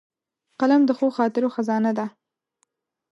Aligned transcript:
قلم 0.61 0.81
د 0.85 0.91
ښو 0.97 1.07
خاطرو 1.17 1.53
خزانه 1.55 1.91
ده 1.97 2.05